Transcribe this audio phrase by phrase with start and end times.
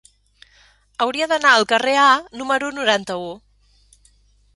[1.05, 2.07] Hauria d'anar al carrer A
[2.39, 3.29] número noranta-u.